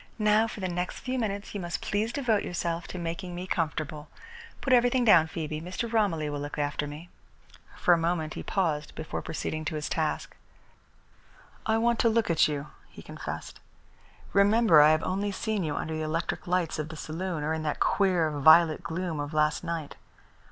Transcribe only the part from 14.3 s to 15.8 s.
"Remember I have only seen you